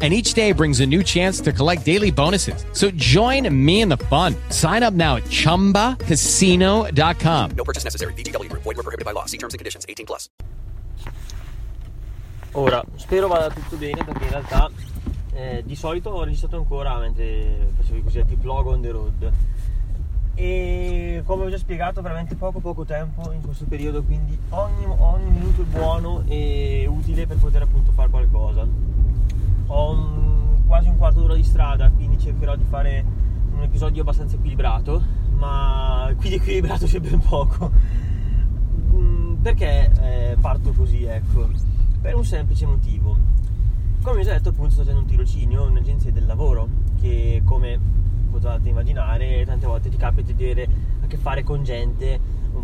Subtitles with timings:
[0.00, 2.64] and each day brings a new chance to collect daily bonuses.
[2.72, 4.34] So join me in the fun.
[4.48, 7.50] Sign up now at ChumbaCasino.com.
[7.54, 8.14] No purchase necessary.
[8.14, 8.62] VGW Group.
[8.62, 9.26] Void were prohibited by law.
[9.26, 9.84] See terms and conditions.
[9.86, 10.30] 18 plus.
[12.52, 14.70] Ora, spero vada tutto bene perché in realtà
[15.34, 19.32] eh, di solito ho registrato ancora mentre facevo i cosiddetti vlog on the road
[20.34, 25.30] e come ho già spiegato veramente poco poco tempo in questo periodo quindi ogni, ogni
[25.30, 28.66] minuto è buono e utile per poter appunto fare qualcosa
[29.72, 33.04] ho un, quasi un quarto d'ora di strada, quindi cercherò di fare
[33.54, 35.02] un episodio abbastanza equilibrato,
[35.36, 37.70] ma qui di equilibrato c'è ben poco.
[38.92, 41.48] Mm, perché eh, parto così, ecco?
[42.00, 43.16] Per un semplice motivo.
[44.02, 46.68] Come ho già detto, appunto, sto facendo un tirocinio in un'agenzia del lavoro
[47.00, 47.78] che, come
[48.30, 50.68] potete immaginare, tante volte ti capita di avere
[51.02, 52.18] a che fare con gente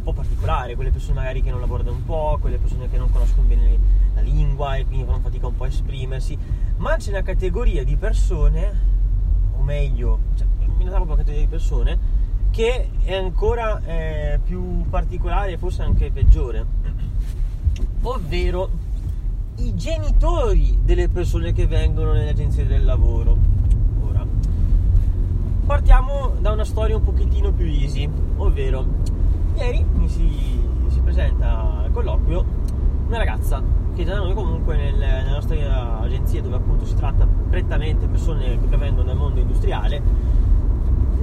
[0.06, 3.48] po' particolare, quelle persone magari che non lavorano un po', quelle persone che non conoscono
[3.48, 3.76] bene
[4.14, 6.38] la lingua e quindi fanno fatica un po' a esprimersi,
[6.76, 8.72] ma c'è una categoria di persone,
[9.56, 10.46] o meglio, cioè,
[10.78, 11.98] una proprio categoria di persone,
[12.50, 16.64] che è ancora eh, più particolare e forse anche peggiore,
[18.02, 18.70] ovvero
[19.56, 23.56] i genitori delle persone che vengono nelle agenzie del lavoro.
[25.66, 28.86] Partiamo da una storia un pochettino più easy, ovvero
[29.56, 32.44] Ieri mi si, si presenta al colloquio
[33.06, 33.62] una ragazza
[33.94, 38.66] che da noi comunque nel, nella nostra agenzia dove appunto si tratta prettamente persone che
[38.66, 40.02] provengono dal mondo industriale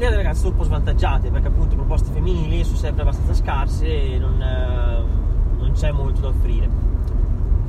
[0.10, 4.18] le ragazze sono un po' svantaggiate perché appunto proposte femminili sono sempre abbastanza scarse e
[4.18, 5.04] non, eh,
[5.60, 6.68] non c'è molto da offrire.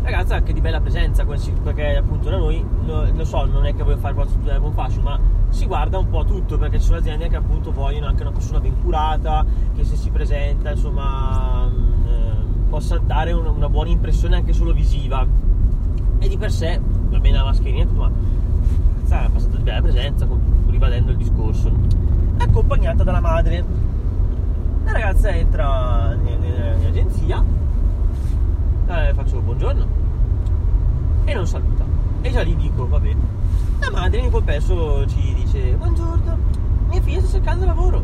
[0.02, 3.82] Ragazza anche di bella presenza perché appunto da noi lo, lo so non è che
[3.82, 5.18] voglio fare qualcosa con fascio ma
[5.54, 8.58] si guarda un po' tutto perché ci sono aziende che appunto vogliono anche una persona
[8.58, 14.72] ben curata che se si presenta insomma eh, possa dare una, buona impressione anche solo
[14.72, 15.24] visiva.
[16.18, 18.10] E di per sé va bene la mascherina ma
[19.06, 20.26] è di bella presenza
[20.66, 21.70] ribadendo il discorso.
[22.38, 23.64] Accompagnata dalla madre.
[24.84, 27.44] La ragazza entra in, in, in agenzia.
[28.88, 29.86] Eh, faccio buongiorno.
[31.24, 31.84] E non saluta.
[32.22, 33.14] E già lì dico, vabbè.
[33.80, 36.36] La madre in quel pezzo ci dice, buongiorno,
[36.88, 38.02] mia figlia sta cercando lavoro.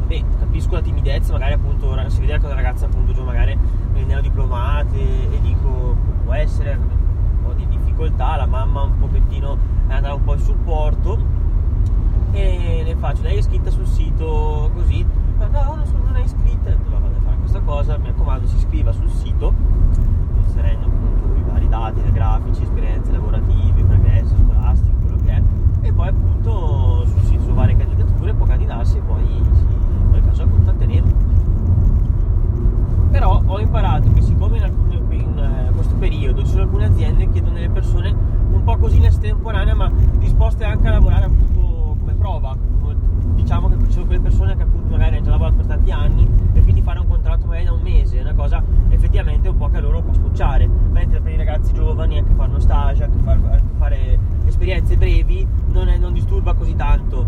[0.00, 3.56] Vabbè, capisco la timidezza, magari appunto si vede che la ragazza appunto giù magari
[3.92, 9.92] nel neodiplomate e dico, può essere un po' di difficoltà, la mamma un pochettino è
[9.92, 11.18] andata un po' in supporto
[12.32, 15.04] e le faccio, lei è iscritta sul sito così,
[15.36, 16.74] ma no, non, sono, non è iscritta,
[17.50, 19.52] questa cosa, mi raccomando, si iscriva sul sito,
[20.44, 25.42] inserendo appunto i vari dati anagrafici, esperienze lavorative, premesse, scolastiche, quello che è,
[25.80, 29.64] e poi appunto sul sito su varie candidature può candidarsi e poi si,
[30.12, 31.08] nel caso contatteremo.
[33.10, 37.24] Però ho imparato che siccome in, alcune, in uh, questo periodo ci sono alcune aziende
[37.24, 38.14] che chiedono delle persone
[38.52, 42.56] un po' così in estemporanea ma disposte anche a lavorare appunto come prova,
[43.34, 46.28] diciamo che ci sono quelle persone che appunto magari hanno già lavorato per tanti anni
[46.52, 49.68] e quindi fare un contratto magari da un mese è una cosa effettivamente un po'
[49.68, 53.18] che a loro può scocciare mentre per i ragazzi giovani anche fare uno stage anche
[53.22, 57.26] fare, anche fare esperienze brevi non, è, non, disturba così tanto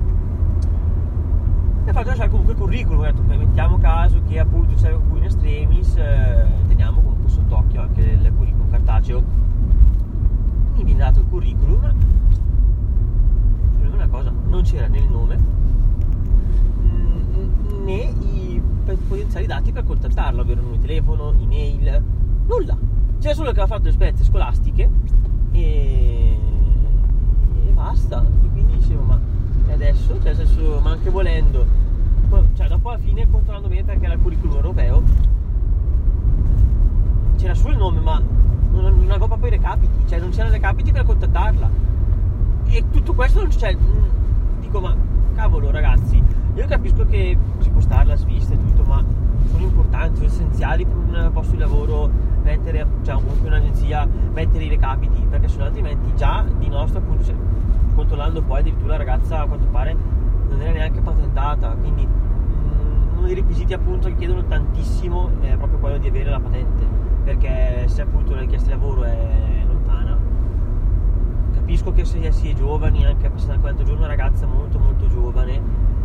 [1.85, 5.25] e faccio lasciare comunque il curriculum ho detto mettiamo caso che appunto c'è un in
[5.25, 9.23] extremis eh, teniamo comunque sott'occhio anche il curriculum cartaceo
[10.75, 11.95] mi viene dato il curriculum
[13.93, 15.39] una cosa non c'era né il nome
[17.85, 22.03] né i potenziali dati per contattarla, ovvero di telefono, email,
[22.47, 22.77] nulla.
[23.21, 24.91] C'era solo che aveva fatto le esperienze scolastiche
[25.53, 26.37] e,
[27.67, 28.23] e basta.
[28.23, 29.21] E quindi dicevo, ma
[29.71, 30.21] adesso?
[30.21, 31.67] Cioè, senso, ma anche volendo,
[32.55, 35.03] cioè dopo alla fine controllando bene perché era il curriculum europeo,
[37.37, 38.21] c'era solo il nome, ma
[38.71, 41.71] non, non avevo proprio i recapiti, cioè non c'erano recapiti per contattarla.
[42.67, 43.75] E tutto questo non c'è.
[43.75, 44.95] mm, Dico, ma
[45.35, 46.23] cavolo ragazzi,
[46.55, 49.05] io capisco che ci può stare la svista e tutto, ma
[49.51, 52.11] sono importanti, sono essenziali per un posto di lavoro
[52.43, 57.25] mettere, cioè comunque un'agenzia, mettere i recapiti, perché se no altrimenti già di nostro appunto,
[57.25, 57.35] cioè,
[57.95, 59.97] controllando poi addirittura la ragazza a quanto pare
[60.49, 62.07] non era neanche patentata, quindi
[63.23, 66.85] uno dei requisiti appunto che chiedono tantissimo è proprio quello di avere la patente,
[67.23, 70.19] perché se appunto la richiesta di lavoro è lontana,
[71.55, 75.61] capisco che se si è giovani, anche passata 40 giorni, una ragazza molto molto giovane,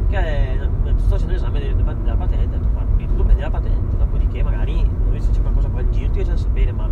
[0.10, 2.60] che è, sto facendo l'esame della, patente,
[2.96, 4.88] qui tutto bene la patente, dopodiché magari
[5.18, 6.88] se c'è qualcosa qua in giro ti facciamo sapere, ma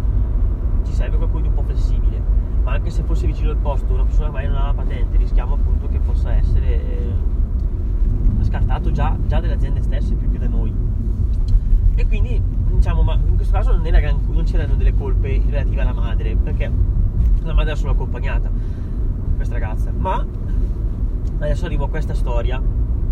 [0.83, 2.19] ci serve qualcuno di un po' flessibile,
[2.63, 5.17] ma anche se fosse vicino al posto, una persona che magari non ha la patente,
[5.17, 7.13] rischiamo appunto che possa essere eh,
[8.55, 10.73] scartato già, già dalle aziende stesse più che da noi.
[11.95, 12.41] E quindi
[12.73, 16.71] diciamo, ma in questo caso non, gran- non c'erano delle colpe relative alla madre, perché
[17.43, 18.49] la madre era solo accompagnata,
[19.35, 19.91] questa ragazza.
[19.95, 20.25] Ma
[21.39, 22.61] adesso arrivo a questa storia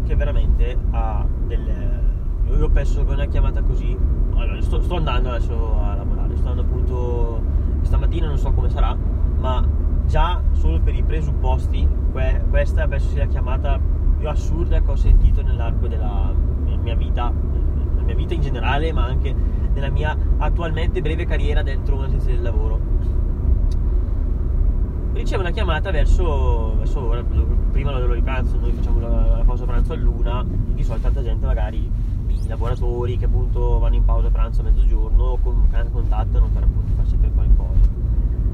[0.05, 2.01] che veramente ha delle.
[2.47, 3.97] Io penso che è chiamata così.
[4.35, 7.41] Allora, sto, sto andando adesso a lavorare, sto andando appunto
[7.81, 8.95] stamattina, non so come sarà,
[9.39, 9.65] ma
[10.05, 13.79] già solo per i presupposti, que- questa penso sia la chiamata
[14.23, 16.33] più assurda che ho sentito nell'arco della
[16.81, 19.35] mia, vita, nella mia vita in generale, ma anche
[19.73, 22.79] nella mia attualmente breve carriera dentro un'agenzia del lavoro
[25.11, 27.23] riceve una chiamata verso, verso ora,
[27.71, 31.45] prima l'ora di pranzo, noi facciamo la, la pausa pranzo all'una, di solito tanta gente
[31.45, 31.91] magari
[32.27, 37.15] i lavoratori che appunto vanno in pausa pranzo a mezzogiorno con, contattano per appunto farsi
[37.17, 37.81] per qualcosa.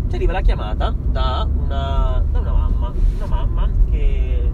[0.09, 4.51] Ci arriva la chiamata da una, da una mamma, una mamma che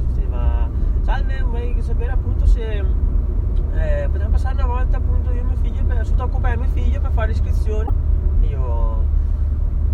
[1.16, 2.84] salve, vorrei sapere appunto se
[3.74, 7.12] eh, potremmo passare una volta appunto io e mio figlio per sottooccupare mio figlio per
[7.12, 7.90] fare l'iscrizione.
[8.42, 9.04] E io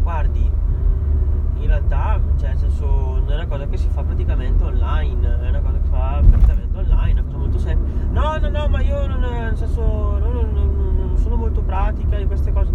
[0.02, 4.64] guardi, mm, in realtà, cioè, nel senso, non è una cosa che si fa praticamente
[4.64, 7.98] online, è una cosa che si fa praticamente online, è una cosa molto semplice.
[8.12, 12.26] No, no, no, ma io non, nel senso, non, non- non- sono molto pratica di
[12.26, 12.72] queste cose.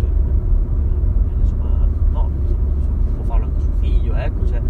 [1.40, 2.30] Insomma, no,
[3.16, 4.60] può farlo anche suo figlio, ecco, cioè,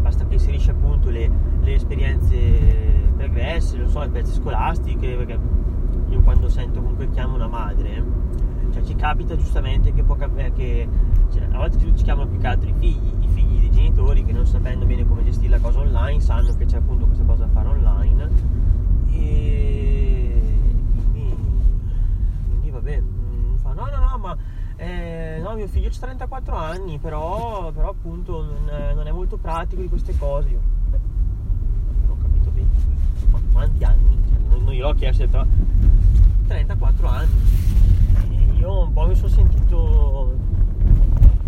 [0.00, 1.30] basta che inserisce appunto le,
[1.60, 2.89] le esperienze
[3.20, 5.38] pregresse, non so, le esperienze scolastiche, perché
[6.08, 8.02] io quando sento comunque chiamo una madre,
[8.72, 10.88] cioè ci capita giustamente che, può cap- eh, che
[11.30, 14.32] cioè, a volte ci, chiamano più che altro i figli, i figli dei genitori che
[14.32, 17.50] non sapendo bene come gestire la cosa online sanno che c'è appunto questa cosa da
[17.52, 18.30] fare online.
[19.10, 20.42] E
[21.12, 21.36] quindi,
[22.48, 24.36] quindi vabbè, mm, fa no no no ma
[24.76, 29.82] eh, no mio figlio ha 34 anni però, però appunto non non è molto pratico
[29.82, 30.48] di queste cose.
[30.48, 30.98] Io beh,
[32.06, 32.68] non ho capito bene
[33.30, 34.18] ma quanti anni?
[34.48, 35.44] Non, non gliel'ho chiesto però
[36.46, 37.28] 34 anni.
[38.30, 40.36] E io un po' mi sono sentito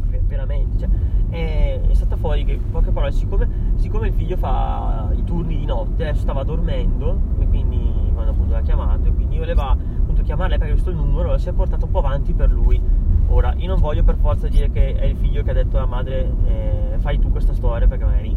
[0.08, 0.88] ve- veramente cioè,
[1.31, 5.58] è, è stata fuori che in poche parole siccome, siccome il figlio fa i turni
[5.58, 10.22] di notte adesso stava dormendo e quindi quando appunto l'ha chiamato e quindi voleva appunto
[10.22, 12.81] chiamarla perché il numero si è portato un po' avanti per lui.
[13.28, 15.87] Ora io non voglio per forza dire che è il figlio che ha detto alla
[15.87, 18.37] madre eh, fai tu questa storia perché magari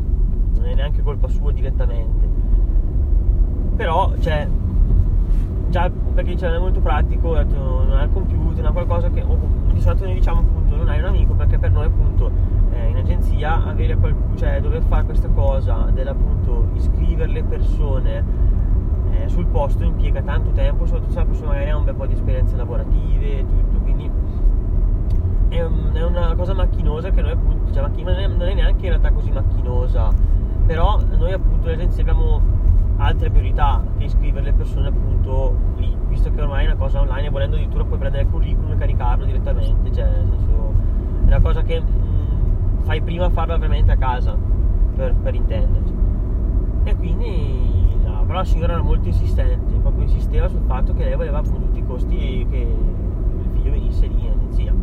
[0.55, 2.34] non è neanche colpa sua direttamente
[3.75, 4.47] però cioè
[5.69, 9.09] già perché cioè, non è molto pratico, ho detto, non ha il computer, non qualcosa
[9.09, 9.37] che o,
[9.73, 12.31] di solito noi diciamo appunto non hai un amico perché per noi appunto
[12.71, 18.23] eh, in agenzia avere qualcuno, cioè dover fare questa cosa dell'appunto iscrivere le persone
[19.11, 22.05] eh, sul posto impiega tanto tempo, soprattutto se la persona magari ha un bel po'
[22.05, 24.09] di esperienze lavorative e tutto, quindi
[25.49, 29.11] è, è una cosa macchinosa che noi appunto, cioè macchina, non è neanche in realtà
[29.11, 30.13] così macchinosa,
[30.65, 32.41] però noi appunto le agenzie abbiamo
[32.97, 37.27] altre priorità che iscrivere le persone appunto lì, visto che ormai è una cosa online
[37.27, 40.73] e volendo addirittura puoi prendere il curriculum e caricarlo direttamente, cioè nel senso
[41.21, 44.37] è una cosa che mm, fai prima a farla veramente a casa,
[44.95, 45.93] per, per intenderci.
[46.83, 51.15] E quindi, no, però la signora era molto insistente, proprio insisteva sul fatto che lei
[51.15, 54.73] voleva appunto tutti i costi che il figlio venisse lì in agenzia.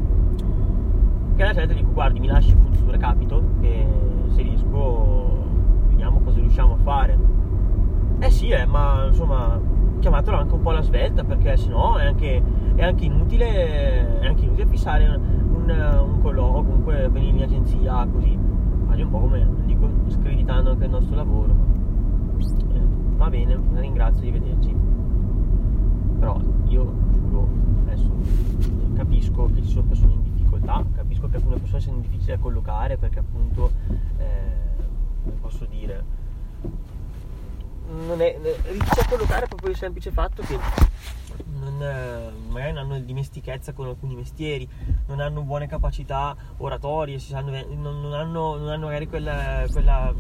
[1.35, 3.87] Che alla gente dico, guardi, mi lasci appunto sul recapito, che
[4.29, 5.45] se riesco
[5.89, 7.42] vediamo cosa riusciamo a fare.
[8.23, 9.61] Eh sì, eh, ma insomma,
[9.99, 12.41] chiamatelo anche un po' alla svelta, perché sennò è anche,
[12.77, 18.39] è anche inutile, è anche inutile fissare un, un, colloquio, comunque venire in agenzia così,
[18.87, 21.53] quasi un po' come dico, screditando anche il nostro lavoro.
[22.39, 22.81] Eh,
[23.17, 24.77] va bene, ringrazio di vederci.
[26.21, 27.49] Però io giuro,
[27.87, 28.09] adesso
[28.95, 32.97] capisco che ci sono persone in difficoltà, capisco che alcune persone siano difficili da collocare
[32.99, 33.73] perché appunto,
[34.19, 36.21] eh, posso dire,
[37.93, 40.59] non è, difficile da collocare proprio il semplice fatto che
[41.59, 44.69] non, eh, magari non hanno dimestichezza con alcuni mestieri,
[45.07, 50.13] non hanno buone capacità oratorie, non, non, hanno, non, hanno, magari quella, quella,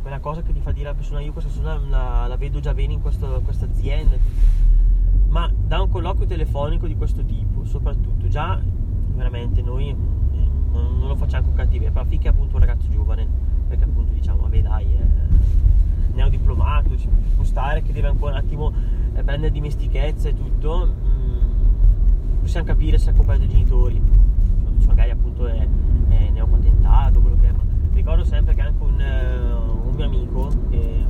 [0.00, 2.74] quella, cosa che ti fa dire alla persona io questa persona la, la vedo già
[2.74, 4.16] bene in, questa azienda.
[5.28, 8.60] Ma da un colloquio telefonico di questo tipo, soprattutto, già
[9.14, 13.26] veramente noi eh, non, lo facciamo con cattiveria, però finché appunto un ragazzo giovane,
[13.66, 15.31] perché appunto diciamo, vabbè dai, eh,
[16.12, 18.72] neodiplomato, ci può stare che deve ancora un attimo
[19.14, 24.00] eh, prendere dimestichezza e tutto, mh, possiamo capire se ha accompagnato i genitori,
[24.86, 25.66] magari appunto è,
[26.08, 30.50] è neopatentato, quello che è, ma ricordo sempre che anche un, uh, un mio amico
[30.70, 31.04] che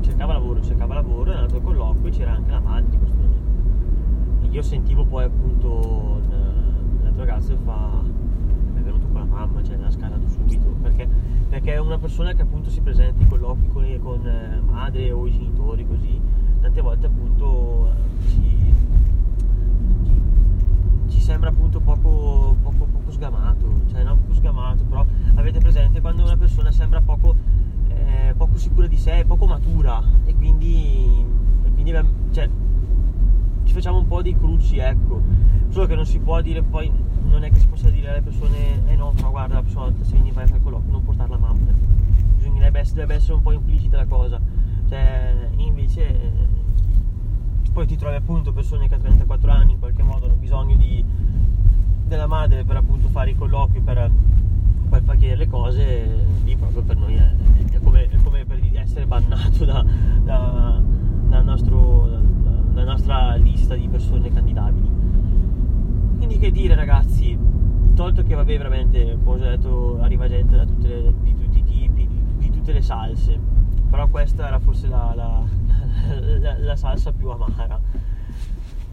[0.00, 3.16] cercava lavoro, cercava lavoro, è andato al colloquio e c'era anche la madre di questo
[3.16, 4.44] mio amico.
[4.44, 6.20] E io sentivo poi appunto
[7.02, 8.02] l'altro ragazzo che fa
[8.74, 11.08] è venuto con la mamma, cioè l'ha scalato subito, perché,
[11.48, 15.26] perché, è una persona che appunto si presenta in colloqui con, con eh, madre o
[15.26, 16.20] i genitori così,
[16.60, 17.92] tante volte appunto
[18.26, 18.74] ci,
[21.08, 25.04] ci sembra appunto poco, poco, poco sgamato, cioè non poco sgamato, però
[25.36, 27.36] avete presente quando una persona sembra poco,
[27.88, 31.24] eh, poco sicura di sé, poco matura e quindi,
[31.64, 31.92] e quindi
[32.32, 32.48] cioè,
[33.64, 35.20] ci facciamo un po' di cruci, ecco,
[35.68, 36.90] solo che non si può dire poi,
[37.28, 40.12] non è che si possa dire alle persone, eh no, però guarda la persona se
[40.14, 41.72] vieni vai a fare colloquio non portare la mamma,
[42.36, 44.40] bisognerebbe essere, deve essere un po' implicita la cosa,
[44.88, 46.46] cioè invece
[47.72, 51.04] poi ti trovi appunto persone che a 34 anni in qualche modo hanno bisogno di,
[52.06, 54.10] della madre per appunto fare i colloqui, per,
[54.88, 57.34] per far chiedere le cose, lì proprio per noi è,
[57.70, 59.84] è, come, è come, per essere bannato da,
[60.24, 60.82] da,
[61.28, 62.08] da nostro,
[62.72, 64.90] da, nostra lista di persone candidabili.
[66.16, 67.38] Quindi che dire ragazzi,
[67.94, 71.64] tolto che vabbè veramente, come ho detto, arriva gente da tutte le, di tutti i
[71.64, 73.38] tipi, di, di tutte le salse,
[73.88, 75.42] però questa era forse la, la
[76.38, 77.80] la, la salsa più amara.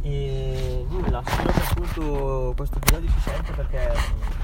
[0.01, 3.91] E nulla spero che appunto questo episodio si sente perché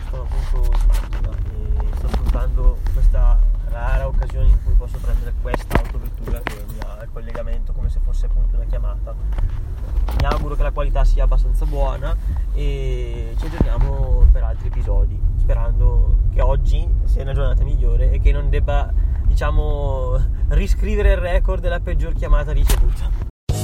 [0.09, 5.77] sono appunto in macchina e sto sfruttando questa rara occasione in cui posso prendere questa
[5.77, 9.13] autovettura che mi ha il collegamento come se fosse appunto una chiamata.
[10.19, 12.15] Mi auguro che la qualità sia abbastanza buona
[12.53, 18.31] e ci aggiorniamo per altri episodi sperando che oggi sia una giornata migliore e che
[18.31, 18.93] non debba
[19.31, 20.17] diciamo,
[20.49, 23.09] riscrivere il record della peggior chiamata ricevuta.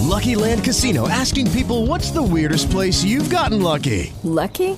[0.02, 4.12] Lucky Land Casino asking people what's the weirdest place you've gotten lucky?
[4.24, 4.78] Lucky?